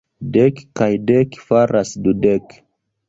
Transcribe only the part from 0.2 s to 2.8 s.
Dek kaj dek faras dudek.